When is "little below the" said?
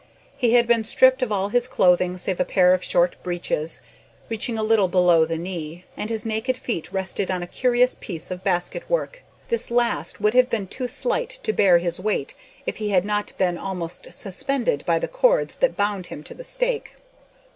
4.63-5.37